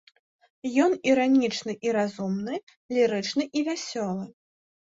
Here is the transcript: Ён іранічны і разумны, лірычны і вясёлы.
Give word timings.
Ён 0.85 0.95
іранічны 1.09 1.75
і 1.87 1.93
разумны, 1.97 2.55
лірычны 2.97 3.43
і 3.61 3.67
вясёлы. 3.69 4.25